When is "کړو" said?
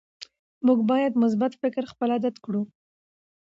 2.45-2.61